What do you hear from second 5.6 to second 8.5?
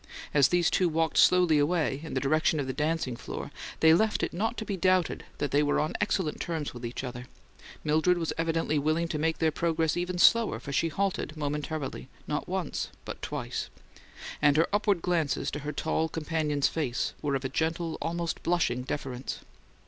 were on excellent terms with each other; Mildred was